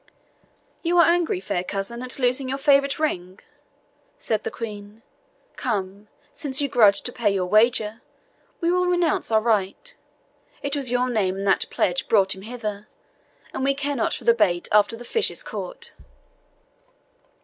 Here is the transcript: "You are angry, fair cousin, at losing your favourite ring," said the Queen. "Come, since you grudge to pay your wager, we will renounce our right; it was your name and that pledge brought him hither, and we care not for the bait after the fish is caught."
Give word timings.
"You 0.81 0.97
are 0.97 1.05
angry, 1.05 1.39
fair 1.39 1.63
cousin, 1.63 2.01
at 2.01 2.17
losing 2.17 2.49
your 2.49 2.57
favourite 2.57 2.97
ring," 2.97 3.39
said 4.17 4.43
the 4.43 4.49
Queen. 4.49 5.03
"Come, 5.57 6.07
since 6.33 6.59
you 6.59 6.67
grudge 6.67 7.01
to 7.01 7.11
pay 7.11 7.29
your 7.29 7.45
wager, 7.45 8.01
we 8.61 8.71
will 8.71 8.87
renounce 8.87 9.29
our 9.29 9.41
right; 9.41 9.95
it 10.63 10.75
was 10.75 10.89
your 10.89 11.07
name 11.07 11.35
and 11.35 11.45
that 11.47 11.67
pledge 11.69 12.07
brought 12.09 12.33
him 12.33 12.41
hither, 12.41 12.87
and 13.53 13.63
we 13.63 13.75
care 13.75 13.95
not 13.95 14.15
for 14.15 14.23
the 14.23 14.33
bait 14.33 14.67
after 14.71 14.97
the 14.97 15.05
fish 15.05 15.29
is 15.29 15.43
caught." 15.43 15.91